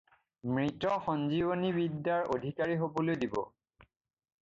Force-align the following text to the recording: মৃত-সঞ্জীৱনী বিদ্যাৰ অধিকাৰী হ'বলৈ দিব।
মৃত-সঞ্জীৱনী 0.53 1.71
বিদ্যাৰ 1.77 2.35
অধিকাৰী 2.39 2.81
হ'বলৈ 2.83 3.23
দিব। 3.27 3.41